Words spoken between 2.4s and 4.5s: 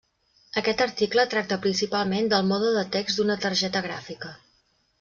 mode de text d'una targeta gràfica.